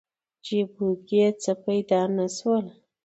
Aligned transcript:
جیبو 0.45 0.87
کې 1.07 1.23
څه 1.41 1.51
پیدا 1.65 2.01
نه 2.17 2.25
شول. 2.35 2.65